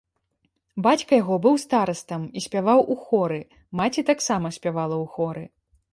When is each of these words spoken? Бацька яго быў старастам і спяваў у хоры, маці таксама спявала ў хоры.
Бацька 0.87 1.11
яго 1.21 1.35
быў 1.43 1.59
старастам 1.65 2.21
і 2.41 2.43
спяваў 2.45 2.79
у 2.95 2.97
хоры, 3.05 3.37
маці 3.83 4.05
таксама 4.11 4.47
спявала 4.61 4.95
ў 5.03 5.05
хоры. 5.17 5.45